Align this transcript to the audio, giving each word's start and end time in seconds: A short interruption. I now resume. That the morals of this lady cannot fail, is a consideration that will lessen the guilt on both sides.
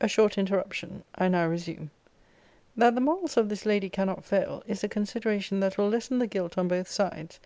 A 0.00 0.08
short 0.08 0.36
interruption. 0.36 1.04
I 1.14 1.28
now 1.28 1.46
resume. 1.46 1.92
That 2.76 2.96
the 2.96 3.00
morals 3.00 3.36
of 3.36 3.48
this 3.48 3.64
lady 3.64 3.88
cannot 3.88 4.24
fail, 4.24 4.64
is 4.66 4.82
a 4.82 4.88
consideration 4.88 5.60
that 5.60 5.78
will 5.78 5.88
lessen 5.88 6.18
the 6.18 6.26
guilt 6.26 6.58
on 6.58 6.66
both 6.66 6.88
sides. 6.90 7.38